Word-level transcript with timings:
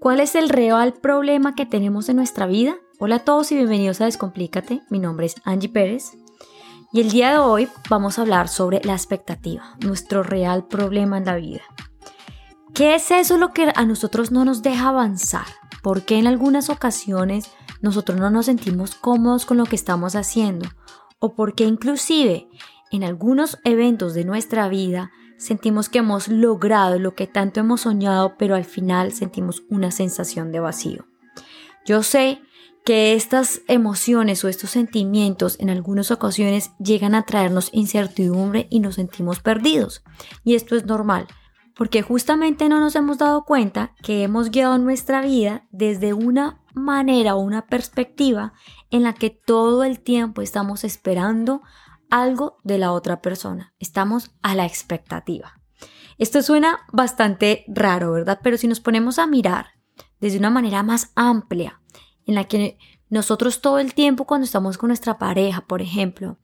¿Cuál 0.00 0.20
es 0.20 0.36
el 0.36 0.48
real 0.48 0.94
problema 0.94 1.56
que 1.56 1.66
tenemos 1.66 2.08
en 2.08 2.16
nuestra 2.16 2.46
vida? 2.46 2.76
Hola 3.00 3.16
a 3.16 3.24
todos 3.24 3.50
y 3.50 3.56
bienvenidos 3.56 4.00
a 4.00 4.04
Descomplícate. 4.04 4.80
Mi 4.90 5.00
nombre 5.00 5.26
es 5.26 5.34
Angie 5.44 5.68
Pérez 5.68 6.12
y 6.92 7.00
el 7.00 7.10
día 7.10 7.32
de 7.32 7.38
hoy 7.38 7.68
vamos 7.90 8.16
a 8.16 8.22
hablar 8.22 8.46
sobre 8.46 8.80
la 8.84 8.92
expectativa, 8.92 9.76
nuestro 9.84 10.22
real 10.22 10.68
problema 10.68 11.18
en 11.18 11.24
la 11.24 11.34
vida. 11.34 11.62
¿Qué 12.74 12.94
es 12.94 13.10
eso 13.10 13.38
lo 13.38 13.52
que 13.52 13.72
a 13.74 13.84
nosotros 13.86 14.30
no 14.30 14.44
nos 14.44 14.62
deja 14.62 14.90
avanzar? 14.90 15.46
¿Por 15.82 16.04
qué 16.04 16.16
en 16.18 16.28
algunas 16.28 16.70
ocasiones 16.70 17.50
nosotros 17.82 18.20
no 18.20 18.30
nos 18.30 18.46
sentimos 18.46 18.94
cómodos 18.94 19.46
con 19.46 19.56
lo 19.56 19.66
que 19.66 19.74
estamos 19.74 20.14
haciendo? 20.14 20.68
¿O 21.18 21.34
por 21.34 21.56
qué 21.56 21.64
inclusive 21.64 22.48
en 22.92 23.02
algunos 23.02 23.58
eventos 23.64 24.14
de 24.14 24.24
nuestra 24.24 24.68
vida 24.68 25.10
sentimos 25.38 25.88
que 25.88 25.98
hemos 25.98 26.28
logrado 26.28 26.98
lo 26.98 27.14
que 27.14 27.26
tanto 27.26 27.60
hemos 27.60 27.82
soñado, 27.82 28.36
pero 28.36 28.54
al 28.54 28.64
final 28.64 29.12
sentimos 29.12 29.62
una 29.70 29.90
sensación 29.90 30.52
de 30.52 30.60
vacío? 30.60 31.06
Yo 31.86 32.02
sé 32.02 32.42
que 32.84 33.14
estas 33.14 33.60
emociones 33.68 34.44
o 34.44 34.48
estos 34.48 34.70
sentimientos 34.70 35.56
en 35.60 35.70
algunas 35.70 36.10
ocasiones 36.10 36.72
llegan 36.78 37.14
a 37.14 37.24
traernos 37.24 37.70
incertidumbre 37.72 38.66
y 38.70 38.80
nos 38.80 38.94
sentimos 38.94 39.40
perdidos. 39.40 40.02
Y 40.44 40.54
esto 40.54 40.74
es 40.74 40.86
normal, 40.86 41.26
porque 41.76 42.02
justamente 42.02 42.68
no 42.68 42.80
nos 42.80 42.96
hemos 42.96 43.18
dado 43.18 43.44
cuenta 43.44 43.94
que 44.02 44.22
hemos 44.22 44.50
guiado 44.50 44.78
nuestra 44.78 45.20
vida 45.20 45.66
desde 45.70 46.14
una 46.14 46.60
manera 46.74 47.34
o 47.36 47.40
una 47.40 47.66
perspectiva 47.66 48.52
en 48.90 49.02
la 49.02 49.12
que 49.12 49.30
todo 49.30 49.84
el 49.84 50.00
tiempo 50.00 50.40
estamos 50.42 50.82
esperando 50.82 51.62
algo 52.10 52.58
de 52.64 52.78
la 52.78 52.92
otra 52.92 53.20
persona. 53.20 53.74
Estamos 53.78 54.30
a 54.42 54.54
la 54.54 54.66
expectativa. 54.66 55.60
Esto 56.18 56.42
suena 56.42 56.80
bastante 56.92 57.64
raro, 57.68 58.12
¿verdad? 58.12 58.40
Pero 58.42 58.56
si 58.56 58.66
nos 58.66 58.80
ponemos 58.80 59.18
a 59.18 59.26
mirar 59.26 59.66
desde 60.20 60.38
una 60.38 60.50
manera 60.50 60.82
más 60.82 61.12
amplia, 61.14 61.80
en 62.26 62.34
la 62.34 62.44
que 62.44 62.78
nosotros 63.08 63.60
todo 63.60 63.78
el 63.78 63.94
tiempo 63.94 64.26
cuando 64.26 64.44
estamos 64.44 64.78
con 64.78 64.88
nuestra 64.88 65.18
pareja, 65.18 65.62
por 65.62 65.80
ejemplo, 65.80 66.38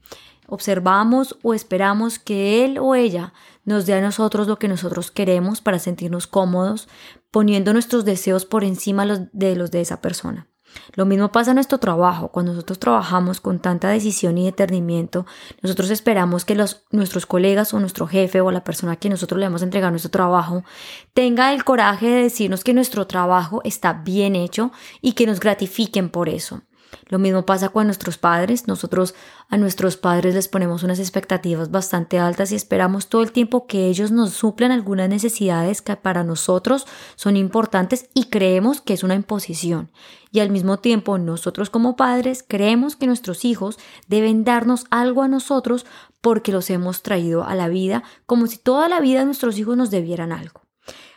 observamos 0.46 1.38
o 1.42 1.54
esperamos 1.54 2.18
que 2.18 2.64
él 2.64 2.78
o 2.78 2.94
ella 2.94 3.32
nos 3.64 3.86
dé 3.86 3.94
a 3.94 4.00
nosotros 4.00 4.46
lo 4.46 4.58
que 4.58 4.68
nosotros 4.68 5.10
queremos 5.10 5.60
para 5.60 5.78
sentirnos 5.78 6.26
cómodos, 6.26 6.88
poniendo 7.30 7.72
nuestros 7.72 8.04
deseos 8.04 8.44
por 8.44 8.64
encima 8.64 9.04
de 9.32 9.56
los 9.56 9.70
de 9.70 9.80
esa 9.80 10.00
persona. 10.00 10.48
Lo 10.94 11.06
mismo 11.06 11.32
pasa 11.32 11.50
en 11.50 11.56
nuestro 11.56 11.78
trabajo. 11.78 12.28
Cuando 12.28 12.52
nosotros 12.52 12.78
trabajamos 12.78 13.40
con 13.40 13.58
tanta 13.58 13.88
decisión 13.88 14.38
y 14.38 14.44
detenimiento, 14.44 15.26
nosotros 15.62 15.90
esperamos 15.90 16.44
que 16.44 16.54
los, 16.54 16.84
nuestros 16.90 17.26
colegas 17.26 17.74
o 17.74 17.80
nuestro 17.80 18.06
jefe 18.06 18.40
o 18.40 18.50
la 18.50 18.64
persona 18.64 18.92
a 18.92 18.96
quien 18.96 19.12
nosotros 19.12 19.38
le 19.38 19.46
hemos 19.46 19.62
entregado 19.62 19.90
nuestro 19.90 20.10
trabajo 20.10 20.64
tenga 21.12 21.52
el 21.52 21.64
coraje 21.64 22.08
de 22.08 22.22
decirnos 22.22 22.64
que 22.64 22.74
nuestro 22.74 23.06
trabajo 23.06 23.60
está 23.64 23.92
bien 23.92 24.36
hecho 24.36 24.72
y 25.00 25.12
que 25.12 25.26
nos 25.26 25.40
gratifiquen 25.40 26.10
por 26.10 26.28
eso. 26.28 26.62
Lo 27.08 27.18
mismo 27.18 27.44
pasa 27.46 27.68
con 27.68 27.86
nuestros 27.86 28.18
padres. 28.18 28.66
Nosotros 28.66 29.14
a 29.48 29.56
nuestros 29.56 29.96
padres 29.96 30.34
les 30.34 30.48
ponemos 30.48 30.82
unas 30.82 30.98
expectativas 30.98 31.70
bastante 31.70 32.18
altas 32.18 32.52
y 32.52 32.56
esperamos 32.56 33.08
todo 33.08 33.22
el 33.22 33.32
tiempo 33.32 33.66
que 33.66 33.88
ellos 33.88 34.10
nos 34.10 34.32
suplan 34.32 34.72
algunas 34.72 35.08
necesidades 35.08 35.82
que 35.82 35.96
para 35.96 36.24
nosotros 36.24 36.86
son 37.16 37.36
importantes 37.36 38.08
y 38.14 38.24
creemos 38.24 38.80
que 38.80 38.94
es 38.94 39.02
una 39.02 39.14
imposición. 39.14 39.90
Y 40.32 40.40
al 40.40 40.50
mismo 40.50 40.78
tiempo 40.78 41.18
nosotros 41.18 41.70
como 41.70 41.96
padres 41.96 42.44
creemos 42.46 42.96
que 42.96 43.06
nuestros 43.06 43.44
hijos 43.44 43.78
deben 44.08 44.44
darnos 44.44 44.86
algo 44.90 45.22
a 45.22 45.28
nosotros 45.28 45.86
porque 46.20 46.52
los 46.52 46.70
hemos 46.70 47.02
traído 47.02 47.44
a 47.44 47.54
la 47.54 47.68
vida 47.68 48.02
como 48.26 48.46
si 48.46 48.58
toda 48.58 48.88
la 48.88 49.00
vida 49.00 49.24
nuestros 49.24 49.58
hijos 49.58 49.76
nos 49.76 49.90
debieran 49.90 50.32
algo. 50.32 50.63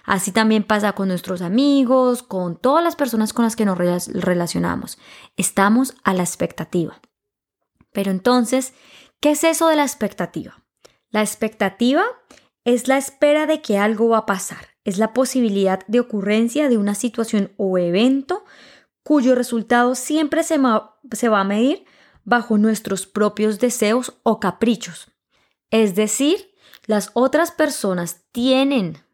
Así 0.08 0.32
también 0.32 0.64
pasa 0.64 0.94
con 0.94 1.10
nuestros 1.10 1.42
amigos, 1.42 2.24
con 2.24 2.56
todas 2.56 2.82
las 2.82 2.96
personas 2.96 3.34
con 3.34 3.44
las 3.44 3.58
que 3.58 3.66
nos 3.66 3.78
relacionamos. 3.78 4.98
Estamos 5.36 5.96
a 6.06 6.14
la 6.14 6.24
expectativa. 6.24 7.02
Pero 7.92 8.12
entonces, 8.12 8.74
¿qué 9.20 9.32
es 9.32 9.44
eso 9.44 9.68
de 9.68 9.76
la 9.76 9.84
expectativa? 9.84 10.64
La 11.10 11.20
expectativa 11.20 12.06
es 12.64 12.88
la 12.88 12.98
espera 12.98 13.48
de 13.48 13.62
que 13.62 13.78
algo 13.78 14.08
va 14.08 14.20
a 14.20 14.26
pasar. 14.26 14.70
Es 14.86 14.98
la 14.98 15.12
posibilidad 15.12 15.86
de 15.88 16.00
ocurrencia 16.00 16.70
de 16.70 16.78
una 16.78 16.96
situación 16.96 17.52
o 17.58 17.78
evento 17.78 18.46
cuyo 19.04 19.36
resultado 19.36 19.94
siempre 19.94 20.44
se, 20.44 20.58
se 21.12 21.28
va 21.28 21.42
a 21.42 21.44
medir 21.44 21.84
bajo 22.24 22.58
nuestros 22.58 23.08
propios 23.08 23.60
deseos 23.60 24.14
o 24.24 24.40
caprichos. 24.40 25.12
Es 25.70 25.96
decir, 25.96 26.54
las 26.86 27.12
otras 27.14 27.52
personas 27.52 28.24
tienen 28.32 29.06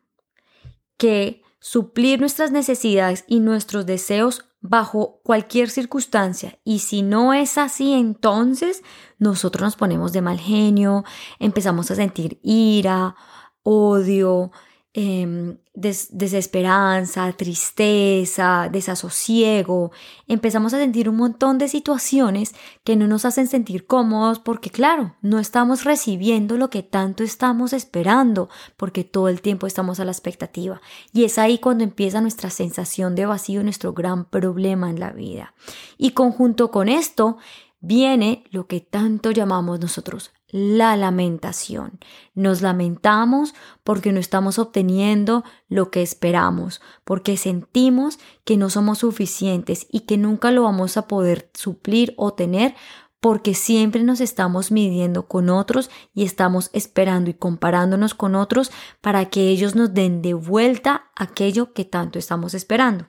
que 1.04 1.42
suplir 1.60 2.22
nuestras 2.22 2.52
necesidades 2.52 3.26
y 3.28 3.42
nuestros 3.42 3.86
deseos 3.86 4.46
bajo 4.62 5.20
cualquier 5.22 5.70
circunstancia. 5.70 6.58
Y 6.64 6.80
si 6.80 7.02
no 7.02 7.34
es 7.34 7.58
así, 7.58 7.92
entonces 7.92 8.84
nosotros 9.20 9.64
nos 9.64 9.76
ponemos 9.76 10.14
de 10.14 10.22
mal 10.22 10.40
genio, 10.40 11.04
empezamos 11.40 11.92
a 11.92 11.96
sentir 11.96 12.40
ira, 12.42 13.18
odio, 13.64 14.54
Em, 14.96 15.58
desesperanza, 15.74 17.32
tristeza, 17.34 18.70
desasosiego. 18.72 19.92
Empezamos 20.28 20.72
a 20.76 20.78
sentir 20.78 21.10
un 21.10 21.16
montón 21.16 21.58
de 21.58 21.68
situaciones 21.68 22.54
que 22.84 22.96
no 22.96 23.08
nos 23.08 23.26
hacen 23.26 23.48
sentir 23.48 23.88
cómodos 23.88 24.38
porque 24.38 24.70
claro, 24.70 25.16
no 25.24 25.40
estamos 25.40 25.84
recibiendo 25.84 26.58
lo 26.58 26.70
que 26.70 26.84
tanto 26.84 27.24
estamos 27.24 27.74
esperando 27.74 28.50
porque 28.78 29.04
todo 29.04 29.30
el 29.30 29.42
tiempo 29.42 29.66
estamos 29.66 30.00
a 30.00 30.06
la 30.06 30.12
expectativa. 30.12 30.80
Y 31.12 31.24
es 31.24 31.40
ahí 31.40 31.58
cuando 31.58 31.84
empieza 31.84 32.22
nuestra 32.22 32.52
sensación 32.52 33.16
de 33.16 33.26
vacío, 33.26 33.64
nuestro 33.64 33.94
gran 33.94 34.26
problema 34.26 34.92
en 34.92 35.00
la 35.00 35.12
vida. 35.12 35.56
Y 35.98 36.12
conjunto 36.12 36.70
con 36.70 36.88
esto, 36.88 37.38
viene 37.80 38.44
lo 38.52 38.68
que 38.68 38.80
tanto 38.80 39.32
llamamos 39.32 39.80
nosotros 39.80 40.34
la 40.54 40.96
lamentación. 40.96 42.00
Nos 42.36 42.62
lamentamos 42.62 43.56
porque 43.84 44.12
no 44.12 44.20
estamos 44.20 44.60
obteniendo 44.60 45.44
lo 45.68 45.90
que 45.90 46.04
esperamos, 46.04 46.80
porque 47.04 47.38
sentimos 47.38 48.20
que 48.46 48.56
no 48.56 48.70
somos 48.70 49.00
suficientes 49.00 49.88
y 49.92 50.02
que 50.02 50.16
nunca 50.16 50.52
lo 50.52 50.62
vamos 50.62 50.96
a 50.96 51.08
poder 51.08 51.50
suplir 51.56 52.14
o 52.18 52.34
tener 52.34 52.76
porque 53.20 53.56
siempre 53.56 54.04
nos 54.04 54.22
estamos 54.22 54.72
midiendo 54.72 55.28
con 55.28 55.50
otros 55.50 55.90
y 56.14 56.24
estamos 56.24 56.70
esperando 56.74 57.32
y 57.32 57.34
comparándonos 57.34 58.14
con 58.14 58.36
otros 58.36 58.72
para 59.02 59.30
que 59.32 59.50
ellos 59.50 59.74
nos 59.74 59.96
den 59.96 60.22
de 60.22 60.36
vuelta 60.36 61.10
aquello 61.16 61.74
que 61.74 61.84
tanto 61.84 62.20
estamos 62.20 62.54
esperando. 62.54 63.08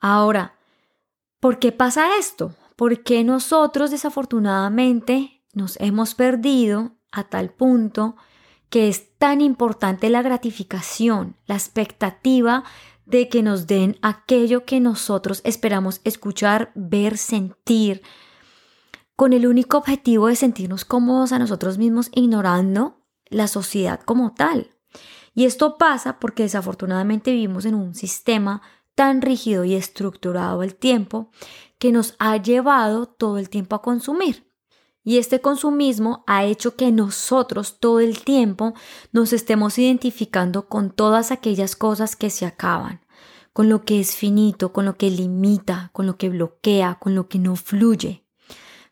Ahora, 0.00 0.56
¿por 1.38 1.60
qué 1.60 1.70
pasa 1.70 2.16
esto? 2.18 2.56
Porque 2.74 3.22
nosotros 3.22 3.92
desafortunadamente 3.92 5.39
nos 5.52 5.78
hemos 5.80 6.14
perdido 6.14 6.92
a 7.12 7.24
tal 7.24 7.50
punto 7.50 8.16
que 8.68 8.88
es 8.88 9.16
tan 9.18 9.40
importante 9.40 10.08
la 10.10 10.22
gratificación, 10.22 11.36
la 11.46 11.56
expectativa 11.56 12.64
de 13.04 13.28
que 13.28 13.42
nos 13.42 13.66
den 13.66 13.98
aquello 14.02 14.64
que 14.64 14.78
nosotros 14.78 15.40
esperamos 15.44 16.00
escuchar, 16.04 16.70
ver, 16.76 17.18
sentir, 17.18 18.02
con 19.16 19.32
el 19.32 19.46
único 19.46 19.76
objetivo 19.76 20.28
de 20.28 20.36
sentirnos 20.36 20.84
cómodos 20.84 21.32
a 21.32 21.38
nosotros 21.38 21.76
mismos, 21.76 22.10
ignorando 22.14 23.02
la 23.26 23.48
sociedad 23.48 24.00
como 24.00 24.32
tal. 24.32 24.70
Y 25.34 25.44
esto 25.44 25.76
pasa 25.76 26.18
porque 26.18 26.44
desafortunadamente 26.44 27.32
vivimos 27.32 27.64
en 27.64 27.74
un 27.74 27.94
sistema 27.94 28.62
tan 28.94 29.20
rígido 29.20 29.64
y 29.64 29.74
estructurado 29.74 30.62
el 30.62 30.74
tiempo 30.74 31.30
que 31.78 31.92
nos 31.92 32.14
ha 32.18 32.36
llevado 32.36 33.06
todo 33.06 33.38
el 33.38 33.50
tiempo 33.50 33.76
a 33.76 33.82
consumir. 33.82 34.49
Y 35.10 35.18
este 35.18 35.40
consumismo 35.40 36.22
ha 36.28 36.44
hecho 36.44 36.76
que 36.76 36.92
nosotros 36.92 37.80
todo 37.80 37.98
el 37.98 38.22
tiempo 38.22 38.74
nos 39.10 39.32
estemos 39.32 39.76
identificando 39.76 40.68
con 40.68 40.92
todas 40.92 41.32
aquellas 41.32 41.74
cosas 41.74 42.14
que 42.14 42.30
se 42.30 42.46
acaban, 42.46 43.00
con 43.52 43.68
lo 43.68 43.84
que 43.84 43.98
es 43.98 44.14
finito, 44.14 44.72
con 44.72 44.84
lo 44.84 44.96
que 44.96 45.10
limita, 45.10 45.90
con 45.92 46.06
lo 46.06 46.16
que 46.16 46.28
bloquea, 46.28 46.98
con 47.00 47.16
lo 47.16 47.26
que 47.26 47.40
no 47.40 47.56
fluye. 47.56 48.24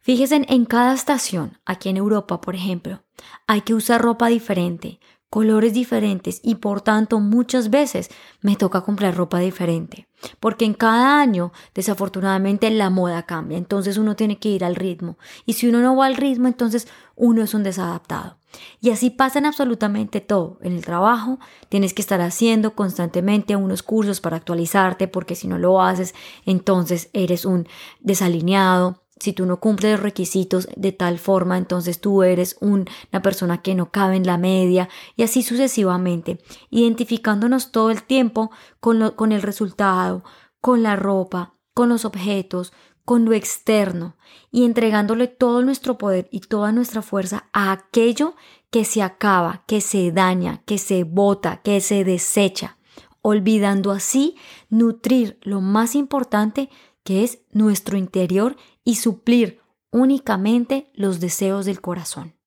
Fíjense 0.00 0.44
en 0.48 0.64
cada 0.64 0.92
estación, 0.92 1.60
aquí 1.64 1.88
en 1.88 1.98
Europa, 1.98 2.40
por 2.40 2.56
ejemplo, 2.56 3.04
hay 3.46 3.60
que 3.60 3.74
usar 3.74 4.02
ropa 4.02 4.26
diferente, 4.26 4.98
colores 5.30 5.74
diferentes 5.74 6.40
y 6.42 6.56
por 6.56 6.80
tanto 6.80 7.20
muchas 7.20 7.70
veces 7.70 8.10
me 8.40 8.56
toca 8.56 8.80
comprar 8.80 9.16
ropa 9.16 9.38
diferente. 9.38 10.08
Porque 10.40 10.64
en 10.64 10.74
cada 10.74 11.20
año 11.20 11.52
desafortunadamente 11.74 12.70
la 12.70 12.90
moda 12.90 13.24
cambia, 13.24 13.58
entonces 13.58 13.98
uno 13.98 14.16
tiene 14.16 14.38
que 14.38 14.48
ir 14.48 14.64
al 14.64 14.74
ritmo. 14.74 15.18
Y 15.46 15.52
si 15.52 15.68
uno 15.68 15.80
no 15.80 15.96
va 15.96 16.06
al 16.06 16.16
ritmo, 16.16 16.48
entonces 16.48 16.88
uno 17.14 17.42
es 17.42 17.54
un 17.54 17.62
desadaptado. 17.62 18.38
Y 18.80 18.90
así 18.90 19.10
pasa 19.10 19.38
en 19.38 19.46
absolutamente 19.46 20.20
todo. 20.20 20.58
En 20.62 20.72
el 20.72 20.84
trabajo 20.84 21.38
tienes 21.68 21.94
que 21.94 22.02
estar 22.02 22.20
haciendo 22.20 22.74
constantemente 22.74 23.54
unos 23.54 23.82
cursos 23.82 24.20
para 24.20 24.36
actualizarte 24.36 25.06
porque 25.08 25.34
si 25.34 25.46
no 25.46 25.58
lo 25.58 25.82
haces, 25.82 26.14
entonces 26.46 27.10
eres 27.12 27.44
un 27.44 27.68
desalineado 28.00 29.02
si 29.20 29.32
tú 29.32 29.46
no 29.46 29.60
cumples 29.60 29.92
los 29.92 30.00
requisitos 30.00 30.68
de 30.76 30.92
tal 30.92 31.18
forma, 31.18 31.58
entonces 31.58 32.00
tú 32.00 32.22
eres 32.22 32.56
una 32.60 33.22
persona 33.22 33.62
que 33.62 33.74
no 33.74 33.90
cabe 33.90 34.16
en 34.16 34.26
la 34.26 34.38
media 34.38 34.88
y 35.16 35.22
así 35.22 35.42
sucesivamente, 35.42 36.38
identificándonos 36.70 37.72
todo 37.72 37.90
el 37.90 38.02
tiempo 38.02 38.50
con, 38.80 39.10
con 39.12 39.32
el 39.32 39.42
resultado, 39.42 40.24
con 40.60 40.82
la 40.82 40.96
ropa, 40.96 41.54
con 41.74 41.88
los 41.88 42.04
objetos, 42.04 42.72
con 43.04 43.24
lo 43.24 43.32
externo 43.32 44.16
y 44.50 44.64
entregándole 44.64 45.28
todo 45.28 45.62
nuestro 45.62 45.96
poder 45.96 46.28
y 46.30 46.40
toda 46.40 46.72
nuestra 46.72 47.00
fuerza 47.00 47.48
a 47.54 47.72
aquello 47.72 48.34
que 48.70 48.84
se 48.84 49.02
acaba, 49.02 49.64
que 49.66 49.80
se 49.80 50.12
daña, 50.12 50.62
que 50.66 50.76
se 50.76 51.04
bota, 51.04 51.62
que 51.62 51.80
se 51.80 52.04
desecha, 52.04 52.76
olvidando 53.22 53.92
así 53.92 54.36
nutrir 54.68 55.38
lo 55.40 55.62
más 55.62 55.94
importante 55.94 56.68
que 57.02 57.24
es 57.24 57.38
nuestro 57.50 57.96
interior 57.96 58.56
y 58.88 58.94
suplir 58.94 59.60
únicamente 59.90 60.90
los 60.94 61.20
deseos 61.20 61.66
del 61.66 61.82
corazón. 61.82 62.38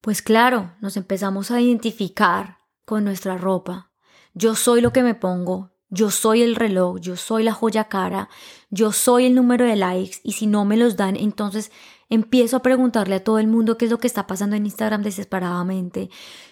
Pues 0.00 0.22
claro, 0.22 0.72
nos 0.80 0.96
empezamos 0.96 1.50
a 1.50 1.60
identificar 1.60 2.60
con 2.86 3.04
nuestra 3.04 3.36
ropa. 3.36 3.92
Yo 4.32 4.54
soy 4.54 4.80
lo 4.80 4.90
que 4.94 5.02
me 5.02 5.14
pongo, 5.14 5.72
yo 5.90 6.10
soy 6.10 6.40
el 6.40 6.56
reloj, 6.56 6.98
yo 7.00 7.14
soy 7.14 7.44
la 7.44 7.52
joya 7.52 7.90
cara, 7.90 8.30
yo 8.70 8.90
soy 8.90 9.26
el 9.26 9.34
número 9.34 9.66
de 9.66 9.76
likes 9.76 10.20
y 10.22 10.32
si 10.32 10.46
no 10.46 10.64
me 10.64 10.78
los 10.78 10.96
dan, 10.96 11.14
entonces 11.14 11.70
empiezo 12.08 12.56
a 12.56 12.62
preguntarle 12.62 13.16
a 13.16 13.24
todo 13.24 13.38
el 13.38 13.46
mundo 13.46 13.76
qué 13.76 13.84
es 13.84 13.90
lo 13.90 13.98
que 13.98 14.06
está 14.06 14.26
pasando 14.26 14.56
en 14.56 14.64
Instagram 14.64 15.02
desesperadamente. 15.02 16.08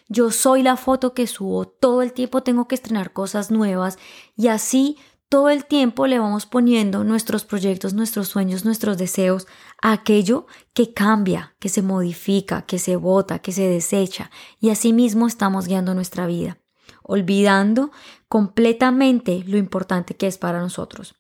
Yo 0.09 0.31
soy 0.31 0.63
la 0.63 0.77
foto 0.77 1.15
que 1.15 1.27
subo, 1.27 1.67
todo 1.67 2.03
el 2.03 2.13
tiempo 2.13 2.43
tengo 2.43 2.69
que 2.69 2.75
estrenar 2.75 3.15
cosas 3.15 3.51
nuevas 3.51 3.99
y 4.37 4.49
así 4.49 4.99
todo 5.29 5.51
el 5.51 5.67
tiempo 5.67 6.07
le 6.07 6.19
vamos 6.19 6.47
poniendo 6.47 7.05
nuestros 7.05 7.45
proyectos, 7.45 7.93
nuestros 7.93 8.29
sueños, 8.29 8.65
nuestros 8.65 8.97
deseos 8.97 9.47
a 9.83 9.93
aquello 9.93 10.47
que 10.73 10.95
cambia, 10.95 11.55
que 11.59 11.69
se 11.69 11.83
modifica, 11.83 12.63
que 12.63 12.79
se 12.79 12.97
bota, 12.97 13.41
que 13.41 13.53
se 13.53 13.69
desecha 13.69 14.31
y 14.59 14.71
así 14.71 14.93
mismo 14.93 15.27
estamos 15.27 15.67
guiando 15.67 15.95
nuestra 15.95 16.27
vida, 16.27 16.59
olvidando 17.03 17.91
completamente 18.29 19.45
lo 19.47 19.59
importante 19.59 20.17
que 20.17 20.27
es 20.27 20.39
para 20.39 20.61
nosotros. 20.61 21.15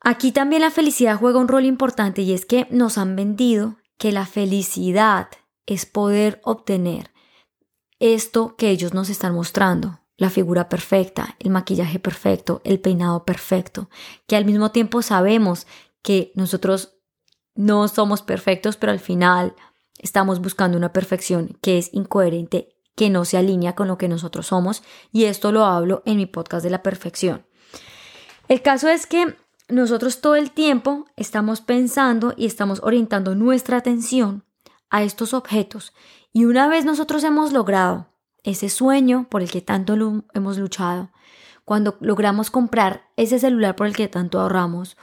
Aquí 0.00 0.32
también 0.32 0.62
la 0.62 0.70
felicidad 0.70 1.18
juega 1.18 1.38
un 1.38 1.48
rol 1.48 1.66
importante 1.66 2.22
y 2.22 2.32
es 2.32 2.46
que 2.46 2.66
nos 2.70 2.98
han 2.98 3.14
vendido 3.16 3.76
que 3.98 4.12
la 4.12 4.26
felicidad 4.26 5.28
es 5.66 5.86
poder 5.86 6.40
obtener 6.42 7.10
esto 8.00 8.56
que 8.56 8.70
ellos 8.70 8.94
nos 8.94 9.10
están 9.10 9.34
mostrando, 9.34 9.99
la 10.20 10.28
figura 10.28 10.68
perfecta, 10.68 11.34
el 11.38 11.48
maquillaje 11.48 11.98
perfecto, 11.98 12.60
el 12.64 12.78
peinado 12.78 13.24
perfecto, 13.24 13.88
que 14.26 14.36
al 14.36 14.44
mismo 14.44 14.70
tiempo 14.70 15.00
sabemos 15.00 15.66
que 16.02 16.30
nosotros 16.34 16.98
no 17.54 17.88
somos 17.88 18.20
perfectos, 18.20 18.76
pero 18.76 18.92
al 18.92 19.00
final 19.00 19.54
estamos 19.98 20.42
buscando 20.42 20.76
una 20.76 20.92
perfección 20.92 21.56
que 21.62 21.78
es 21.78 21.88
incoherente, 21.94 22.76
que 22.96 23.08
no 23.08 23.24
se 23.24 23.38
alinea 23.38 23.74
con 23.74 23.88
lo 23.88 23.96
que 23.96 24.08
nosotros 24.08 24.48
somos, 24.48 24.82
y 25.10 25.24
esto 25.24 25.52
lo 25.52 25.64
hablo 25.64 26.02
en 26.04 26.18
mi 26.18 26.26
podcast 26.26 26.64
de 26.64 26.70
la 26.70 26.82
perfección. 26.82 27.46
El 28.46 28.60
caso 28.60 28.90
es 28.90 29.06
que 29.06 29.36
nosotros 29.70 30.20
todo 30.20 30.36
el 30.36 30.50
tiempo 30.50 31.06
estamos 31.16 31.62
pensando 31.62 32.34
y 32.36 32.44
estamos 32.44 32.80
orientando 32.82 33.34
nuestra 33.34 33.78
atención 33.78 34.44
a 34.90 35.02
estos 35.02 35.32
objetos 35.32 35.94
y 36.30 36.44
una 36.44 36.68
vez 36.68 36.84
nosotros 36.84 37.24
hemos 37.24 37.54
logrado 37.54 38.09
ese 38.44 38.68
sueño 38.68 39.26
por 39.30 39.42
el 39.42 39.50
que 39.50 39.60
tanto 39.60 39.94
hemos 40.34 40.58
luchado, 40.58 41.10
cuando 41.64 41.96
logramos 42.00 42.50
comprar 42.50 43.08
ese 43.16 43.38
celular 43.38 43.76
por 43.76 43.86
el 43.86 43.94
que 43.94 44.08
tanto 44.08 44.40
ahorramos, 44.40 44.96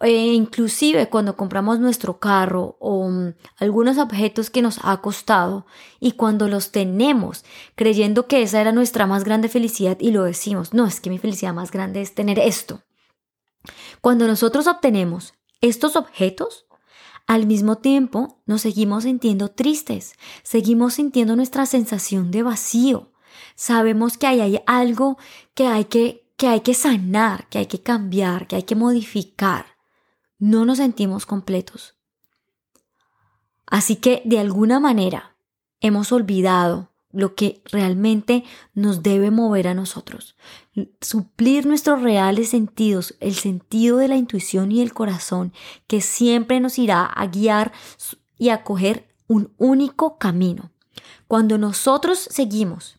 e 0.00 0.32
inclusive 0.34 1.08
cuando 1.08 1.36
compramos 1.36 1.78
nuestro 1.78 2.18
carro 2.18 2.76
o 2.80 3.08
mm, 3.08 3.34
algunos 3.58 3.98
objetos 3.98 4.50
que 4.50 4.62
nos 4.62 4.78
ha 4.82 5.00
costado 5.00 5.66
y 6.00 6.12
cuando 6.12 6.48
los 6.48 6.72
tenemos 6.72 7.44
creyendo 7.74 8.26
que 8.26 8.42
esa 8.42 8.60
era 8.60 8.72
nuestra 8.72 9.06
más 9.06 9.24
grande 9.24 9.48
felicidad 9.48 9.96
y 10.00 10.10
lo 10.10 10.24
decimos, 10.24 10.74
no, 10.74 10.86
es 10.86 11.00
que 11.00 11.10
mi 11.10 11.18
felicidad 11.18 11.54
más 11.54 11.70
grande 11.70 12.00
es 12.00 12.14
tener 12.14 12.38
esto. 12.38 12.82
Cuando 14.00 14.26
nosotros 14.26 14.66
obtenemos 14.66 15.34
estos 15.60 15.96
objetos, 15.96 16.66
al 17.26 17.46
mismo 17.46 17.76
tiempo 17.76 18.42
nos 18.46 18.62
seguimos 18.62 19.04
sintiendo 19.04 19.50
tristes, 19.50 20.14
seguimos 20.42 20.94
sintiendo 20.94 21.36
nuestra 21.36 21.66
sensación 21.66 22.30
de 22.30 22.42
vacío. 22.42 23.12
Sabemos 23.54 24.18
que 24.18 24.26
hay, 24.26 24.60
algo 24.66 25.16
que 25.54 25.66
hay 25.66 25.86
que, 25.86 26.30
que 26.36 26.48
hay 26.48 26.60
que 26.60 26.74
sanar, 26.74 27.48
que 27.48 27.58
hay 27.58 27.66
que 27.66 27.82
cambiar, 27.82 28.46
que 28.46 28.56
hay 28.56 28.62
que 28.64 28.76
modificar. 28.76 29.66
No 30.38 30.64
nos 30.64 30.78
sentimos 30.78 31.24
completos. 31.24 31.96
Así 33.66 33.96
que 33.96 34.22
de 34.24 34.38
alguna 34.38 34.78
manera 34.78 35.36
hemos 35.80 36.12
olvidado 36.12 36.93
lo 37.14 37.34
que 37.34 37.62
realmente 37.70 38.44
nos 38.74 39.02
debe 39.02 39.30
mover 39.30 39.68
a 39.68 39.74
nosotros. 39.74 40.36
Suplir 41.00 41.66
nuestros 41.66 42.02
reales 42.02 42.50
sentidos, 42.50 43.14
el 43.20 43.34
sentido 43.34 43.98
de 43.98 44.08
la 44.08 44.16
intuición 44.16 44.72
y 44.72 44.82
el 44.82 44.92
corazón, 44.92 45.52
que 45.86 46.00
siempre 46.00 46.60
nos 46.60 46.78
irá 46.78 47.04
a 47.04 47.26
guiar 47.26 47.72
y 48.36 48.48
a 48.48 48.64
coger 48.64 49.08
un 49.28 49.52
único 49.56 50.18
camino. 50.18 50.72
Cuando 51.28 51.56
nosotros 51.56 52.18
seguimos 52.18 52.98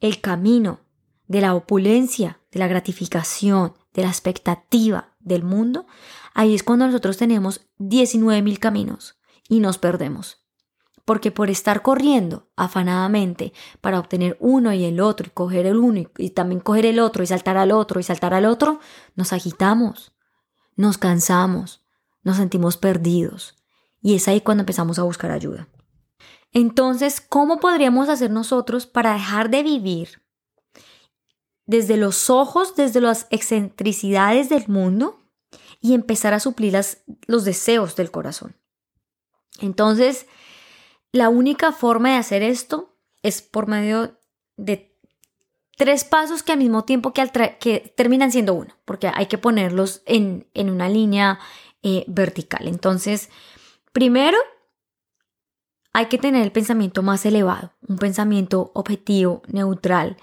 el 0.00 0.20
camino 0.20 0.80
de 1.28 1.40
la 1.40 1.54
opulencia, 1.54 2.40
de 2.50 2.58
la 2.58 2.68
gratificación, 2.68 3.74
de 3.94 4.02
la 4.02 4.08
expectativa 4.08 5.14
del 5.20 5.44
mundo, 5.44 5.86
ahí 6.34 6.54
es 6.54 6.62
cuando 6.62 6.86
nosotros 6.86 7.16
tenemos 7.16 7.66
19.000 7.78 8.58
caminos 8.58 9.18
y 9.48 9.60
nos 9.60 9.78
perdemos 9.78 10.41
porque 11.04 11.32
por 11.32 11.50
estar 11.50 11.82
corriendo 11.82 12.48
afanadamente 12.56 13.52
para 13.80 13.98
obtener 13.98 14.36
uno 14.40 14.72
y 14.72 14.84
el 14.84 15.00
otro 15.00 15.26
y 15.26 15.30
coger 15.30 15.66
el 15.66 15.76
uno 15.76 16.08
y, 16.18 16.30
también 16.30 16.60
coger 16.60 16.86
el 16.86 17.00
otro 17.00 17.22
y 17.22 17.26
saltar 17.26 17.56
al 17.56 17.72
otro 17.72 18.00
y 18.00 18.02
saltar 18.02 18.34
al 18.34 18.44
otro, 18.44 18.80
nos 19.16 19.32
agitamos, 19.32 20.12
nos 20.76 20.98
cansamos, 20.98 21.84
nos 22.22 22.36
sentimos 22.36 22.76
perdidos 22.76 23.56
y 24.00 24.14
es 24.14 24.28
ahí 24.28 24.40
cuando 24.40 24.62
empezamos 24.62 24.98
a 24.98 25.02
buscar 25.02 25.30
ayuda. 25.30 25.68
Entonces, 26.52 27.20
¿cómo 27.20 27.58
podríamos 27.60 28.08
hacer 28.08 28.30
nosotros 28.30 28.86
para 28.86 29.14
dejar 29.14 29.50
de 29.50 29.62
vivir 29.62 30.22
desde 31.66 31.96
los 31.96 32.28
ojos, 32.30 32.76
desde 32.76 33.00
las 33.00 33.26
excentricidades 33.30 34.50
del 34.50 34.68
mundo 34.68 35.18
y 35.80 35.94
empezar 35.94 36.34
a 36.34 36.40
suplir 36.40 36.78
los 37.26 37.44
deseos 37.44 37.96
del 37.96 38.10
corazón? 38.10 38.56
Entonces, 39.60 40.26
la 41.12 41.28
única 41.28 41.72
forma 41.72 42.10
de 42.10 42.16
hacer 42.16 42.42
esto 42.42 42.96
es 43.22 43.42
por 43.42 43.68
medio 43.68 44.18
de 44.56 44.96
tres 45.76 46.04
pasos 46.04 46.42
que 46.42 46.52
al 46.52 46.58
mismo 46.58 46.84
tiempo 46.84 47.12
que, 47.12 47.92
terminan 47.96 48.32
siendo 48.32 48.54
uno, 48.54 48.74
porque 48.84 49.10
hay 49.12 49.26
que 49.26 49.38
ponerlos 49.38 50.02
en, 50.06 50.46
una 50.54 50.88
línea 50.88 51.38
eh, 51.82 52.04
vertical. 52.08 52.66
Entonces, 52.66 53.30
primero, 53.92 54.38
hay 55.92 56.06
que 56.06 56.18
tener 56.18 56.42
el 56.42 56.52
pensamiento 56.52 57.02
más 57.02 57.26
elevado, 57.26 57.72
un 57.86 57.98
pensamiento 57.98 58.70
objetivo, 58.74 59.42
neutral, 59.48 60.16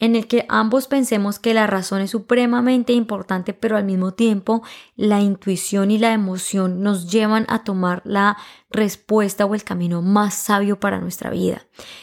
en 0.00 0.16
el 0.16 0.26
que 0.26 0.44
ambos 0.48 0.88
pensemos 0.88 1.38
que 1.38 1.54
la 1.54 1.66
razón 1.66 2.00
es 2.00 2.10
supremamente 2.10 2.92
importante, 2.92 3.54
pero 3.54 3.76
al 3.76 3.84
mismo 3.84 4.12
tiempo 4.12 4.62
la 4.96 5.20
intuición 5.20 5.90
y 5.90 5.98
la 5.98 6.12
emoción 6.12 6.82
nos 6.82 7.10
llevan 7.10 7.46
a 7.48 7.62
tomar 7.62 8.02
la 8.04 8.36
respuesta 8.70 9.46
o 9.46 9.54
el 9.54 9.62
camino 9.62 10.02
más 10.02 10.34
sabio 10.34 10.80
para 10.80 11.00
nuestra 11.00 11.30
vida. 11.30 11.62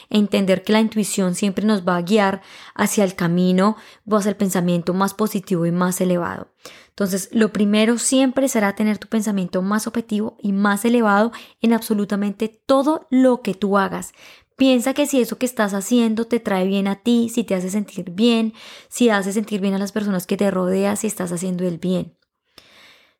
Entender 0.10 0.64
que 0.64 0.74
la 0.74 0.80
intuición 0.80 1.36
siempre 1.36 1.66
nos 1.66 1.86
va 1.86 1.98
a 1.98 2.02
guiar 2.02 2.42
hacia 2.76 3.04
el 3.04 3.16
camino 3.16 3.76
o 4.08 4.16
hacia 4.16 4.30
el 4.30 4.38
pensamiento 4.38 4.94
más 4.94 5.14
positivo 5.14 5.66
y 5.66 5.72
más 5.72 6.00
elevado. 6.00 6.48
Entonces, 6.90 7.30
lo 7.32 7.52
primero 7.52 7.98
siempre 7.98 8.48
será 8.48 8.76
tener 8.76 8.98
tu 8.98 9.08
pensamiento 9.08 9.62
más 9.62 9.88
objetivo 9.88 10.38
y 10.42 10.52
más 10.52 10.86
elevado 10.86 11.32
en 11.62 11.74
absolutamente 11.74 12.48
todo 12.48 13.08
lo 13.10 13.42
que 13.42 13.54
tú 13.54 13.78
hagas. 13.78 14.14
Piensa 14.62 14.94
que 14.94 15.08
si 15.08 15.20
eso 15.20 15.39
que 15.39 15.48
estás 15.48 15.74
haciendo 15.74 16.27
te 16.27 16.39
trae 16.39 16.68
bien 16.68 16.88
a 16.88 16.98
ti, 16.98 17.30
si 17.30 17.44
te 17.44 17.56
hace 17.56 17.72
sentir 17.72 18.12
bien, 18.12 18.53
si 18.89 19.10
hace 19.10 19.34
sentir 19.34 19.60
bien 19.60 19.74
a 19.74 19.80
las 19.80 19.91
personas 19.91 20.27
que 20.27 20.38
te 20.38 20.51
rodean, 20.51 20.98
si 20.98 21.08
estás 21.08 21.32
haciendo 21.32 21.68
el 21.68 21.80
bien. 21.80 22.15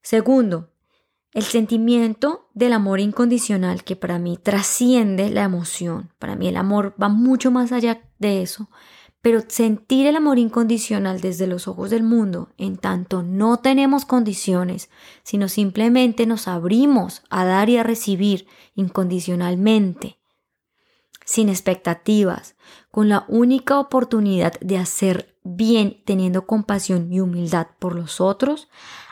Segundo, 0.04 0.70
el 1.34 1.42
sentimiento 1.42 2.52
del 2.54 2.74
amor 2.74 3.00
incondicional 3.00 3.84
que 3.84 3.96
para 3.96 4.20
mí 4.20 4.38
trasciende 4.38 5.32
la 5.32 5.42
emoción. 5.42 6.14
Para 6.20 6.36
mí 6.36 6.48
el 6.48 6.58
amor 6.58 6.94
va 7.02 7.10
mucho 7.10 7.50
más 7.50 7.72
allá 7.72 8.08
de 8.20 8.44
eso. 8.44 8.70
Pero 9.24 9.42
sentir 9.48 10.06
el 10.06 10.18
amor 10.18 10.38
incondicional 10.38 11.22
desde 11.22 11.48
los 11.48 11.68
ojos 11.68 11.90
del 11.90 12.04
mundo, 12.04 12.50
en 12.60 12.78
tanto 12.78 13.24
no 13.24 13.58
tenemos 13.58 14.06
condiciones, 14.06 14.92
sino 15.24 15.48
simplemente 15.48 16.28
nos 16.28 16.48
abrimos 16.48 17.24
a 17.32 17.46
dar 17.46 17.68
y 17.72 17.78
a 17.78 17.84
recibir 17.84 18.46
incondicionalmente, 18.76 20.21
sin 21.32 21.50
expectativas, 21.50 22.56
con 22.92 23.10
la 23.10 23.26
única 23.28 23.80
oportunidad 23.80 24.60
de 24.60 24.78
hacer 24.78 25.38
bien 25.44 26.02
teniendo 26.06 26.46
compasión 26.46 27.12
y 27.12 27.20
humildad 27.20 27.68
por 27.80 27.96
los 27.96 28.20
otros, 28.20 28.70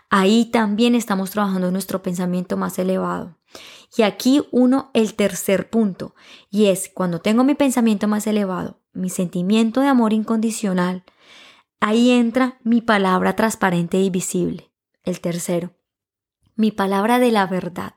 ahí 0.10 0.46
también 0.46 0.96
estamos 0.96 1.32
trabajando 1.32 1.72
nuestro 1.72 2.02
pensamiento 2.02 2.58
más 2.58 2.78
elevado. 2.80 3.38
Y 3.96 4.02
aquí 4.04 4.46
uno, 4.52 4.92
el 4.94 5.16
tercer 5.16 5.70
punto, 5.70 6.14
y 6.50 6.66
es 6.66 6.90
cuando 6.94 7.22
tengo 7.22 7.44
mi 7.44 7.56
pensamiento 7.56 8.08
más 8.08 8.28
elevado, 8.28 8.82
mi 8.94 9.10
sentimiento 9.10 9.82
de 9.82 9.88
amor 9.88 10.14
incondicional, 10.14 11.04
Ahí 11.82 12.12
entra 12.12 12.60
mi 12.64 12.82
palabra 12.82 13.38
transparente 13.38 14.00
y 14.00 14.10
visible. 14.10 14.70
El 15.04 15.22
tercero, 15.22 15.72
mi 16.56 16.72
palabra 16.72 17.20
de 17.20 17.32
la 17.32 17.48
verdad, 17.48 17.94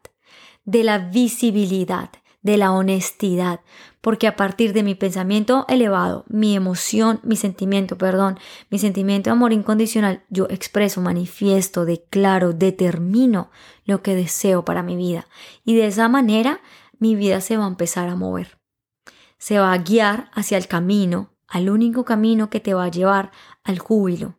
de 0.65 0.85
la 0.85 0.99
visibilidad, 0.99 2.11
de 2.43 2.59
la 2.59 2.71
honestidad, 2.71 3.61
porque 4.03 4.27
a 4.27 4.37
partir 4.37 4.73
de 4.73 4.83
mi 4.83 4.95
pensamiento 4.95 5.65
elevado, 5.69 6.25
mi 6.29 6.55
emoción, 6.57 7.21
mi 7.23 7.37
sentimiento, 7.37 7.97
perdón, 7.97 8.39
mi 8.69 8.79
sentimiento 8.79 9.31
de 9.31 9.33
amor 9.33 9.53
incondicional, 9.53 10.25
yo 10.29 10.47
expreso, 10.51 11.01
manifiesto, 11.01 11.85
declaro, 11.85 12.53
determino 12.53 13.51
lo 13.87 14.03
que 14.03 14.17
deseo 14.17 14.65
para 14.65 14.83
mi 14.83 14.97
vida. 14.97 15.27
Y 15.65 15.77
de 15.77 15.87
esa 15.87 16.09
manera 16.09 16.61
mi 16.99 17.15
vida 17.15 17.41
se 17.41 17.57
va 17.57 17.65
a 17.65 17.69
empezar 17.69 18.09
a 18.09 18.17
mover. 18.17 18.59
Se 19.39 19.59
va 19.59 19.73
a 19.73 19.79
guiar 19.79 20.31
hacia 20.35 20.59
el 20.59 20.67
camino, 20.67 21.31
al 21.47 21.71
único 21.71 22.05
camino 22.05 22.51
que 22.51 22.59
te 22.59 22.75
va 22.75 22.85
a 22.85 22.91
llevar 22.91 23.31
al 23.63 23.79
júbilo. 23.79 24.39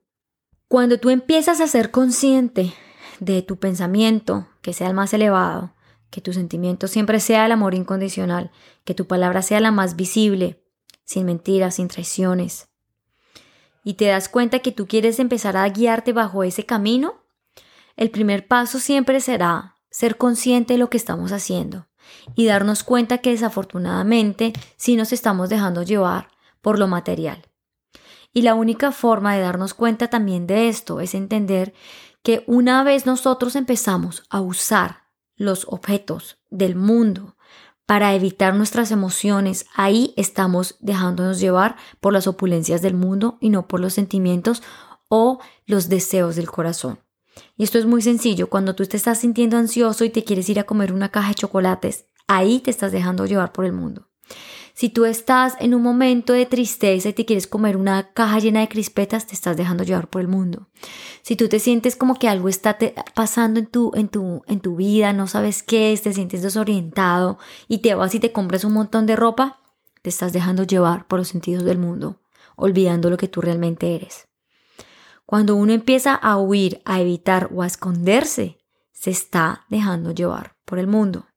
Cuando 0.68 1.00
tú 1.00 1.10
empiezas 1.10 1.62
a 1.62 1.68
ser 1.68 1.90
consciente 1.90 2.74
de 3.22 3.42
tu 3.44 3.58
pensamiento, 3.58 4.48
que 4.62 4.74
sea 4.74 4.88
el 4.88 4.94
más 4.94 5.14
elevado, 5.14 5.74
que 6.14 6.22
tu 6.22 6.32
sentimiento 6.32 6.88
siempre 6.88 7.20
sea 7.20 7.48
el 7.48 7.52
amor 7.52 7.74
incondicional, 7.74 8.52
que 8.86 8.94
tu 8.94 9.08
palabra 9.08 9.42
sea 9.42 9.60
la 9.60 9.72
más 9.72 9.96
visible, 9.96 10.64
sin 11.04 11.26
mentiras, 11.26 11.76
sin 11.76 11.88
traiciones. 11.88 12.70
Y 13.84 13.96
te 13.96 14.06
das 14.06 14.30
cuenta 14.30 14.60
que 14.60 14.72
tú 14.72 14.86
quieres 14.86 15.18
empezar 15.18 15.58
a 15.58 15.68
guiarte 15.68 16.14
bajo 16.14 16.44
ese 16.44 16.68
camino, 16.68 17.16
el 17.96 18.12
primer 18.12 18.48
paso 18.48 18.78
siempre 18.80 19.22
será 19.22 19.76
ser 19.90 20.18
consciente 20.18 20.76
de 20.76 20.78
lo 20.78 20.92
que 20.92 20.98
estamos 20.98 21.32
haciendo 21.32 21.88
y 22.36 22.46
darnos 22.46 22.84
cuenta 22.84 23.18
que 23.18 23.32
desafortunadamente 23.32 24.54
sí 24.78 24.96
nos 24.96 25.14
estamos 25.14 25.50
dejando 25.50 25.82
llevar 25.82 26.30
por 26.62 26.78
lo 26.78 26.88
material. 26.88 27.42
Y 28.34 28.44
la 28.44 28.54
única 28.54 28.92
forma 28.92 29.36
de 29.36 29.42
darnos 29.42 29.74
cuenta 29.74 30.10
también 30.10 30.46
de 30.46 30.70
esto 30.70 31.00
es 31.00 31.16
entender 31.16 31.74
que 32.22 32.44
una 32.46 32.84
vez 32.84 33.08
nosotros 33.08 33.56
empezamos 33.56 34.24
a 34.30 34.42
usar 34.42 35.03
los 35.44 35.66
objetos 35.70 36.38
del 36.50 36.76
mundo 36.76 37.36
para 37.86 38.16
evitar 38.16 38.56
nuestras 38.56 38.92
emociones, 38.92 39.66
ahí 39.76 40.14
estamos 40.16 40.78
dejándonos 40.80 41.40
llevar 41.40 41.76
por 42.00 42.14
las 42.14 42.28
opulencias 42.28 42.82
del 42.82 42.94
mundo 42.94 43.38
y 43.42 43.50
no 43.50 43.68
por 43.68 43.82
los 43.82 43.94
sentimientos 43.94 44.64
o 45.10 45.40
los 45.66 45.90
deseos 45.90 46.36
del 46.36 46.50
corazón. 46.50 47.00
Y 47.58 47.64
esto 47.64 47.78
es 47.78 47.86
muy 47.86 48.02
sencillo, 48.02 48.50
cuando 48.50 48.74
tú 48.74 48.86
te 48.86 48.96
estás 48.96 49.20
sintiendo 49.20 49.58
ansioso 49.58 50.06
y 50.06 50.10
te 50.10 50.24
quieres 50.24 50.48
ir 50.50 50.60
a 50.60 50.64
comer 50.64 50.94
una 50.94 51.10
caja 51.10 51.30
de 51.30 51.36
chocolates, 51.36 52.06
ahí 52.28 52.60
te 52.60 52.72
estás 52.72 52.92
dejando 52.92 53.26
llevar 53.26 53.52
por 53.52 53.66
el 53.66 53.74
mundo. 53.74 54.08
Si 54.74 54.90
tú 54.90 55.06
estás 55.06 55.56
en 55.60 55.76
un 55.76 55.84
momento 55.84 56.34
de 56.34 56.48
tristeza 56.48 57.10
y 57.10 57.14
te 57.14 57.26
quieres 57.26 57.46
comer 57.46 57.78
una 57.78 58.12
caja 58.12 58.40
llena 58.40 58.62
de 58.62 58.68
crispetas, 58.68 59.28
te 59.28 59.36
estás 59.36 59.56
dejando 59.56 59.84
llevar 59.84 60.08
por 60.10 60.22
el 60.22 60.28
mundo. 60.28 60.68
Si 61.22 61.36
tú 61.36 61.48
te 61.48 61.60
sientes 61.60 61.96
como 61.96 62.16
que 62.16 62.28
algo 62.28 62.50
está 62.50 62.78
pasando 63.14 63.60
en 63.60 63.68
tu, 63.68 63.92
en, 63.94 64.10
tu, 64.10 64.42
en 64.48 64.62
tu 64.62 64.76
vida, 64.76 65.14
no 65.14 65.28
sabes 65.28 65.62
qué 65.62 65.94
es, 65.94 66.02
te 66.02 66.12
sientes 66.12 66.42
desorientado 66.42 67.38
y 67.68 67.80
te 67.80 67.94
vas 67.94 68.16
y 68.16 68.20
te 68.20 68.32
compras 68.32 68.64
un 68.64 68.74
montón 68.74 69.06
de 69.06 69.16
ropa, 69.16 69.60
te 70.02 70.10
estás 70.10 70.34
dejando 70.34 70.64
llevar 70.64 71.08
por 71.08 71.20
los 71.20 71.28
sentidos 71.28 71.64
del 71.64 71.78
mundo, 71.78 72.20
olvidando 72.56 73.12
lo 73.12 73.18
que 73.18 73.28
tú 73.28 73.42
realmente 73.42 73.96
eres. 73.96 74.28
Cuando 75.28 75.56
uno 75.56 75.72
empieza 75.72 76.16
a 76.16 76.38
huir, 76.38 76.82
a 76.84 77.00
evitar 77.00 77.50
o 77.54 77.62
a 77.62 77.68
esconderse, 77.68 78.58
se 78.92 79.12
está 79.12 79.66
dejando 79.70 80.12
llevar 80.12 80.56
por 80.66 80.80
el 80.80 80.88
mundo. 80.88 81.28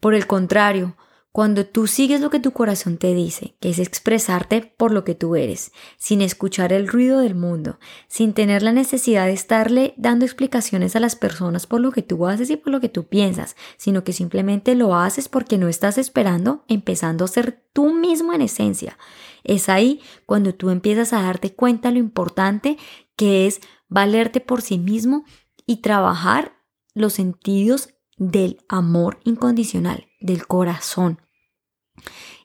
Por 0.00 0.14
el 0.14 0.26
contrario, 0.26 0.96
cuando 1.34 1.66
tú 1.66 1.88
sigues 1.88 2.20
lo 2.20 2.30
que 2.30 2.38
tu 2.38 2.52
corazón 2.52 2.96
te 2.96 3.12
dice, 3.12 3.56
que 3.58 3.70
es 3.70 3.80
expresarte 3.80 4.72
por 4.76 4.92
lo 4.92 5.02
que 5.02 5.16
tú 5.16 5.34
eres, 5.34 5.72
sin 5.98 6.22
escuchar 6.22 6.72
el 6.72 6.86
ruido 6.86 7.18
del 7.18 7.34
mundo, 7.34 7.80
sin 8.06 8.34
tener 8.34 8.62
la 8.62 8.70
necesidad 8.70 9.26
de 9.26 9.32
estarle 9.32 9.94
dando 9.96 10.24
explicaciones 10.26 10.94
a 10.94 11.00
las 11.00 11.16
personas 11.16 11.66
por 11.66 11.80
lo 11.80 11.90
que 11.90 12.02
tú 12.02 12.28
haces 12.28 12.50
y 12.50 12.56
por 12.56 12.72
lo 12.72 12.80
que 12.80 12.88
tú 12.88 13.08
piensas, 13.08 13.56
sino 13.78 14.04
que 14.04 14.12
simplemente 14.12 14.76
lo 14.76 14.94
haces 14.94 15.28
porque 15.28 15.58
no 15.58 15.66
estás 15.66 15.98
esperando, 15.98 16.64
empezando 16.68 17.24
a 17.24 17.28
ser 17.28 17.64
tú 17.72 17.92
mismo 17.92 18.32
en 18.32 18.42
esencia. 18.42 18.96
Es 19.42 19.68
ahí 19.68 20.02
cuando 20.26 20.54
tú 20.54 20.70
empiezas 20.70 21.12
a 21.12 21.22
darte 21.22 21.52
cuenta 21.52 21.90
lo 21.90 21.98
importante 21.98 22.78
que 23.16 23.48
es 23.48 23.60
valerte 23.88 24.38
por 24.38 24.62
sí 24.62 24.78
mismo 24.78 25.24
y 25.66 25.78
trabajar 25.78 26.52
los 26.94 27.14
sentidos 27.14 27.88
del 28.18 28.60
amor 28.68 29.18
incondicional, 29.24 30.06
del 30.20 30.46
corazón. 30.46 31.23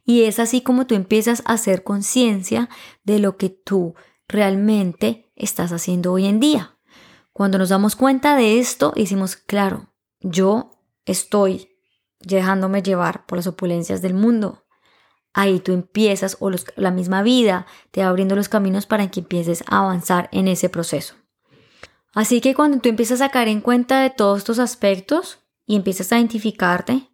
Y 0.05 0.23
es 0.23 0.39
así 0.39 0.61
como 0.61 0.87
tú 0.87 0.95
empiezas 0.95 1.43
a 1.45 1.53
hacer 1.53 1.83
conciencia 1.83 2.69
de 3.03 3.19
lo 3.19 3.37
que 3.37 3.49
tú 3.49 3.95
realmente 4.27 5.31
estás 5.35 5.71
haciendo 5.71 6.13
hoy 6.13 6.25
en 6.25 6.39
día. 6.39 6.77
Cuando 7.33 7.57
nos 7.57 7.69
damos 7.69 7.95
cuenta 7.95 8.35
de 8.35 8.59
esto, 8.59 8.93
decimos, 8.95 9.35
claro, 9.35 9.93
yo 10.19 10.71
estoy 11.05 11.69
dejándome 12.19 12.83
llevar 12.83 13.25
por 13.25 13.37
las 13.37 13.47
opulencias 13.47 14.01
del 14.01 14.13
mundo. 14.13 14.65
Ahí 15.33 15.59
tú 15.59 15.73
empiezas, 15.73 16.37
o 16.39 16.51
la 16.75 16.91
misma 16.91 17.21
vida 17.21 17.65
te 17.91 18.01
va 18.01 18.09
abriendo 18.09 18.35
los 18.35 18.49
caminos 18.49 18.85
para 18.85 19.09
que 19.09 19.21
empieces 19.21 19.63
a 19.67 19.79
avanzar 19.79 20.27
en 20.31 20.47
ese 20.47 20.69
proceso. 20.69 21.15
Así 22.13 22.41
que 22.41 22.55
cuando 22.55 22.79
tú 22.79 22.89
empiezas 22.89 23.21
a 23.21 23.29
caer 23.29 23.47
en 23.47 23.61
cuenta 23.61 24.01
de 24.01 24.09
todos 24.09 24.39
estos 24.39 24.59
aspectos 24.59 25.39
y 25.65 25.75
empiezas 25.75 26.11
a 26.11 26.17
identificarte 26.17 27.09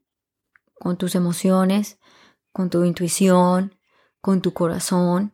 con 0.74 0.98
tus 0.98 1.16
emociones, 1.16 2.00
con 2.56 2.70
tu 2.70 2.86
intuición, 2.86 3.78
con 4.22 4.42
tu 4.42 4.54
corazón. 4.54 5.34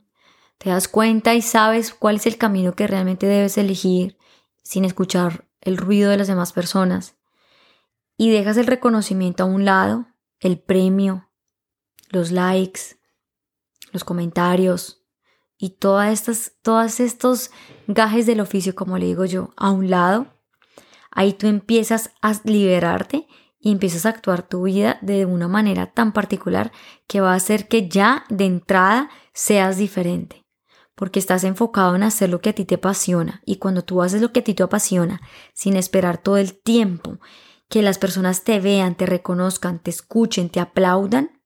Te 0.57 0.71
das 0.71 0.87
cuenta 0.87 1.35
y 1.35 1.43
sabes 1.43 1.93
cuál 1.93 2.15
es 2.15 2.25
el 2.25 2.39
camino 2.39 2.73
que 2.73 2.87
realmente 2.87 3.27
debes 3.27 3.59
elegir 3.59 4.17
sin 4.63 4.85
escuchar 4.85 5.47
el 5.61 5.77
ruido 5.77 6.09
de 6.09 6.17
las 6.17 6.25
demás 6.25 6.51
personas. 6.51 7.13
Y 8.17 8.31
dejas 8.31 8.57
el 8.57 8.65
reconocimiento 8.65 9.43
a 9.43 9.45
un 9.45 9.65
lado, 9.65 10.07
el 10.39 10.57
premio, 10.57 11.29
los 12.09 12.31
likes, 12.31 12.97
los 13.91 14.03
comentarios 14.03 15.05
y 15.59 15.77
todas 15.77 16.11
estas, 16.11 16.53
todos 16.63 16.99
estos 16.99 17.51
gajes 17.85 18.25
del 18.25 18.39
oficio, 18.39 18.73
como 18.73 18.97
le 18.97 19.05
digo 19.05 19.25
yo, 19.25 19.53
a 19.57 19.69
un 19.69 19.91
lado. 19.91 20.25
Ahí 21.11 21.33
tú 21.33 21.45
empiezas 21.45 22.09
a 22.23 22.33
liberarte 22.45 23.27
y 23.61 23.71
empiezas 23.71 24.05
a 24.05 24.09
actuar 24.09 24.47
tu 24.47 24.63
vida 24.63 24.97
de 25.01 25.25
una 25.25 25.47
manera 25.47 25.93
tan 25.93 26.11
particular 26.11 26.71
que 27.07 27.21
va 27.21 27.33
a 27.33 27.35
hacer 27.35 27.67
que 27.67 27.87
ya 27.87 28.25
de 28.29 28.45
entrada 28.45 29.09
seas 29.33 29.77
diferente. 29.77 30.45
Porque 30.95 31.19
estás 31.19 31.43
enfocado 31.43 31.95
en 31.95 32.03
hacer 32.03 32.29
lo 32.29 32.41
que 32.41 32.49
a 32.49 32.53
ti 32.53 32.65
te 32.65 32.75
apasiona. 32.75 33.41
Y 33.45 33.57
cuando 33.57 33.83
tú 33.83 34.01
haces 34.01 34.21
lo 34.21 34.33
que 34.33 34.41
a 34.41 34.43
ti 34.43 34.53
te 34.53 34.63
apasiona, 34.63 35.21
sin 35.53 35.75
esperar 35.75 36.17
todo 36.17 36.37
el 36.37 36.59
tiempo 36.59 37.19
que 37.69 37.81
las 37.81 37.97
personas 37.97 38.43
te 38.43 38.59
vean, 38.59 38.95
te 38.95 39.05
reconozcan, 39.05 39.79
te 39.79 39.89
escuchen, 39.89 40.49
te 40.49 40.59
aplaudan, 40.59 41.41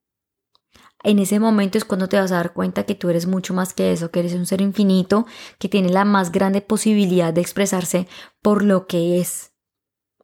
en 1.06 1.20
ese 1.20 1.40
momento 1.40 1.78
es 1.78 1.86
cuando 1.86 2.10
te 2.10 2.18
vas 2.18 2.32
a 2.32 2.38
dar 2.38 2.54
cuenta 2.54 2.84
que 2.84 2.96
tú 2.96 3.12
eres 3.12 3.28
mucho 3.28 3.54
más 3.54 3.76
que 3.76 3.92
eso, 3.92 4.10
que 4.10 4.22
eres 4.22 4.34
un 4.34 4.48
ser 4.48 4.60
infinito, 4.60 5.28
que 5.60 5.70
tiene 5.70 5.90
la 5.90 6.04
más 6.04 6.32
grande 6.32 6.62
posibilidad 6.62 7.32
de 7.32 7.42
expresarse 7.42 8.08
por 8.42 8.64
lo 8.64 8.88
que 8.88 9.20
es 9.22 9.55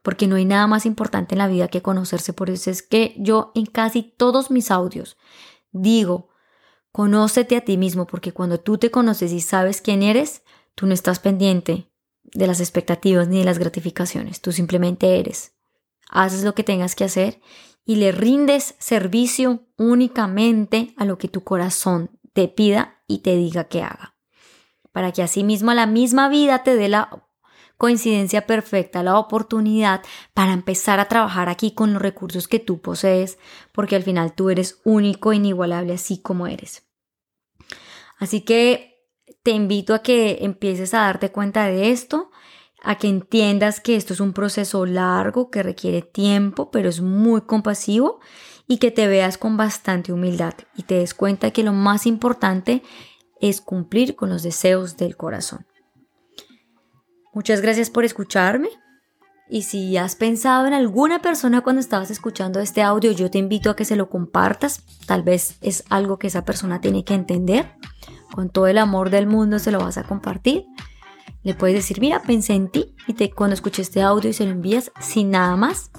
porque 0.01 0.27
no 0.27 0.35
hay 0.35 0.45
nada 0.45 0.67
más 0.67 0.85
importante 0.85 1.35
en 1.35 1.39
la 1.39 1.47
vida 1.47 1.67
que 1.67 1.81
conocerse. 1.81 2.33
Por 2.33 2.49
eso 2.49 2.69
es 2.71 2.81
que 2.81 3.15
yo 3.17 3.51
en 3.55 3.65
casi 3.65 4.03
todos 4.03 4.51
mis 4.51 4.71
audios 4.71 5.17
digo, 5.71 6.29
conócete 6.91 7.55
a 7.57 7.61
ti 7.61 7.77
mismo, 7.77 8.07
porque 8.07 8.33
cuando 8.33 8.59
tú 8.59 8.77
te 8.77 8.91
conoces 8.91 9.31
y 9.31 9.41
sabes 9.41 9.81
quién 9.81 10.03
eres, 10.03 10.43
tú 10.75 10.85
no 10.85 10.93
estás 10.93 11.19
pendiente 11.19 11.89
de 12.23 12.47
las 12.47 12.59
expectativas 12.59 13.27
ni 13.27 13.39
de 13.39 13.45
las 13.45 13.59
gratificaciones, 13.59 14.41
tú 14.41 14.51
simplemente 14.51 15.19
eres. 15.19 15.53
Haces 16.09 16.43
lo 16.43 16.55
que 16.55 16.63
tengas 16.63 16.95
que 16.95 17.03
hacer 17.03 17.41
y 17.85 17.95
le 17.95 18.11
rindes 18.11 18.75
servicio 18.79 19.67
únicamente 19.77 20.93
a 20.97 21.05
lo 21.05 21.17
que 21.17 21.27
tu 21.27 21.43
corazón 21.43 22.19
te 22.33 22.47
pida 22.47 23.01
y 23.07 23.19
te 23.19 23.35
diga 23.35 23.65
que 23.65 23.81
haga. 23.81 24.15
Para 24.91 25.11
que 25.11 25.23
así 25.23 25.43
mismo 25.43 25.73
la 25.73 25.85
misma 25.85 26.29
vida 26.29 26.63
te 26.63 26.75
dé 26.75 26.89
la 26.89 27.30
coincidencia 27.81 28.45
perfecta, 28.45 29.01
la 29.01 29.17
oportunidad 29.17 30.03
para 30.35 30.53
empezar 30.53 30.99
a 30.99 31.07
trabajar 31.07 31.49
aquí 31.49 31.71
con 31.71 31.93
los 31.93 32.01
recursos 32.03 32.47
que 32.47 32.59
tú 32.59 32.79
posees, 32.79 33.39
porque 33.71 33.95
al 33.95 34.03
final 34.03 34.35
tú 34.35 34.51
eres 34.51 34.79
único, 34.83 35.33
inigualable, 35.33 35.93
así 35.93 36.21
como 36.21 36.45
eres. 36.45 36.83
Así 38.19 38.41
que 38.41 38.99
te 39.41 39.49
invito 39.49 39.95
a 39.95 40.03
que 40.03 40.37
empieces 40.41 40.93
a 40.93 40.99
darte 40.99 41.31
cuenta 41.31 41.65
de 41.65 41.89
esto, 41.89 42.29
a 42.83 42.99
que 42.99 43.07
entiendas 43.07 43.79
que 43.79 43.95
esto 43.95 44.13
es 44.13 44.19
un 44.19 44.33
proceso 44.33 44.85
largo 44.85 45.49
que 45.49 45.63
requiere 45.63 46.03
tiempo, 46.03 46.69
pero 46.69 46.87
es 46.87 47.01
muy 47.01 47.41
compasivo 47.41 48.19
y 48.67 48.77
que 48.77 48.91
te 48.91 49.07
veas 49.07 49.39
con 49.39 49.57
bastante 49.57 50.13
humildad 50.13 50.53
y 50.77 50.83
te 50.83 50.99
des 50.99 51.15
cuenta 51.15 51.49
que 51.49 51.63
lo 51.63 51.73
más 51.73 52.05
importante 52.05 52.83
es 53.39 53.59
cumplir 53.59 54.15
con 54.15 54.29
los 54.29 54.43
deseos 54.43 54.97
del 54.97 55.17
corazón. 55.17 55.65
Muchas 57.33 57.61
gracias 57.61 57.89
por 57.89 58.03
escucharme. 58.03 58.69
Y 59.49 59.63
si 59.63 59.97
has 59.97 60.15
pensado 60.15 60.65
en 60.65 60.73
alguna 60.73 61.21
persona 61.21 61.61
cuando 61.61 61.81
estabas 61.81 62.09
escuchando 62.09 62.59
este 62.59 62.81
audio, 62.81 63.11
yo 63.11 63.29
te 63.29 63.37
invito 63.37 63.69
a 63.69 63.75
que 63.75 63.85
se 63.85 63.97
lo 63.97 64.09
compartas. 64.09 64.83
Tal 65.05 65.23
vez 65.23 65.57
es 65.61 65.83
algo 65.89 66.17
que 66.17 66.27
esa 66.27 66.45
persona 66.45 66.81
tiene 66.81 67.03
que 67.03 67.13
entender. 67.13 67.73
con 68.33 68.49
todo 68.49 68.67
el 68.67 68.77
amor 68.77 69.09
del 69.09 69.27
mundo 69.27 69.59
se 69.59 69.71
lo 69.71 69.79
vas 69.79 69.97
a 69.97 70.03
compartir. 70.03 70.65
Le 71.43 71.53
puedes 71.53 71.75
decir, 71.75 71.99
mira, 71.99 72.21
pensé 72.21 72.53
en 72.53 72.69
ti 72.69 72.95
y 73.07 73.13
te, 73.13 73.29
cuando 73.29 73.53
escuché 73.53 73.81
este 73.81 74.01
audio 74.01 74.29
y 74.29 74.33
se 74.33 74.45
lo 74.45 74.51
envías 74.51 74.91
sin 75.01 75.31
nada 75.31 75.57
más. 75.57 75.91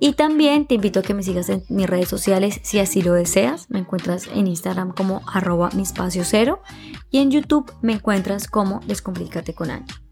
Y 0.00 0.14
también 0.14 0.66
te 0.66 0.74
invito 0.74 1.00
a 1.00 1.02
que 1.02 1.12
me 1.12 1.22
sigas 1.22 1.50
en 1.50 1.64
mis 1.68 1.86
redes 1.86 2.08
sociales 2.08 2.60
si 2.62 2.78
así 2.78 3.02
lo 3.02 3.12
deseas. 3.12 3.68
Me 3.68 3.80
encuentras 3.80 4.28
en 4.28 4.46
Instagram 4.46 4.94
como 4.94 5.20
arroba 5.30 5.68
mi 5.74 5.82
espacio 5.82 6.24
cero 6.24 6.62
y 7.10 7.18
en 7.18 7.30
YouTube 7.30 7.70
me 7.82 7.92
encuentras 7.92 8.46
como 8.46 8.80
Descomplícate 8.86 9.52
con 9.52 9.70
Angie. 9.70 10.07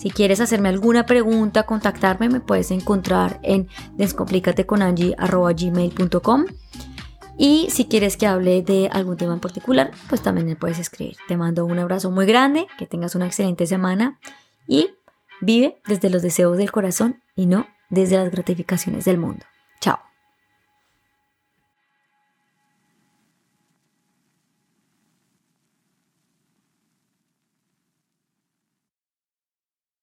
Si 0.00 0.10
quieres 0.10 0.40
hacerme 0.40 0.70
alguna 0.70 1.04
pregunta, 1.04 1.64
contactarme, 1.64 2.30
me 2.30 2.40
puedes 2.40 2.70
encontrar 2.70 3.38
en 3.42 3.68
descomplicateconangie.gmail.com 3.98 6.46
y 7.36 7.66
si 7.68 7.84
quieres 7.84 8.16
que 8.16 8.26
hable 8.26 8.62
de 8.62 8.88
algún 8.90 9.18
tema 9.18 9.34
en 9.34 9.40
particular, 9.40 9.90
pues 10.08 10.22
también 10.22 10.46
me 10.46 10.56
puedes 10.56 10.78
escribir. 10.78 11.18
Te 11.28 11.36
mando 11.36 11.66
un 11.66 11.78
abrazo 11.78 12.10
muy 12.10 12.24
grande, 12.24 12.66
que 12.78 12.86
tengas 12.86 13.14
una 13.14 13.26
excelente 13.26 13.66
semana 13.66 14.18
y 14.66 14.88
vive 15.42 15.82
desde 15.86 16.08
los 16.08 16.22
deseos 16.22 16.56
del 16.56 16.72
corazón 16.72 17.22
y 17.36 17.44
no 17.44 17.66
desde 17.90 18.16
las 18.16 18.30
gratificaciones 18.30 19.04
del 19.04 19.18
mundo. 19.18 19.44
Chao. 19.82 20.09